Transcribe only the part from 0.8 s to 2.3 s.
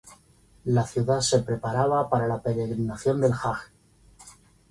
ciudad se preparaba para